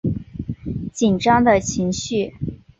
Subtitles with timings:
[0.91, 2.33] 紧张的情绪